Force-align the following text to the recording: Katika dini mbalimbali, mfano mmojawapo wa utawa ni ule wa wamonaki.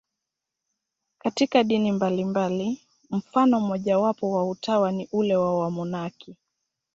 Katika 1.19 1.63
dini 1.63 1.91
mbalimbali, 1.91 2.81
mfano 3.11 3.59
mmojawapo 3.59 4.31
wa 4.31 4.49
utawa 4.49 4.91
ni 4.91 5.09
ule 5.11 5.35
wa 5.35 5.59
wamonaki. 5.59 6.35